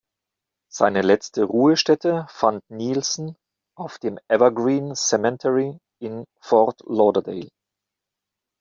[0.71, 3.35] Seine letzte Ruhestätte fand Nielsen
[3.77, 7.49] auf dem Evergreen Cemetery in Fort Lauderdale.